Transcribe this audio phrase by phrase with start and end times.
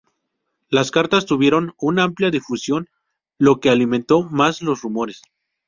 [0.69, 2.89] Las cartas tuvieron una amplia difusión,
[3.37, 5.21] lo que alimentó más los rumores.